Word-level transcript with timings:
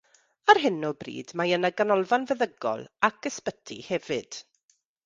Ar 0.53 0.59
hyn 0.63 0.87
o 0.89 0.89
bryd 1.03 1.35
mae 1.41 1.53
yna 1.59 1.71
ganolfan 1.81 2.27
feddygol, 2.33 2.85
ac 3.11 3.33
ysbyty 3.33 3.81
hefyd. 3.93 4.43